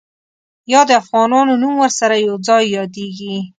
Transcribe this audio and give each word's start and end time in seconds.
یا 0.73 0.81
د 0.89 0.91
افغانانو 1.01 1.53
نوم 1.61 1.75
ورسره 1.83 2.15
یو 2.25 2.35
ځای 2.47 2.63
یادېږي. 2.77 3.35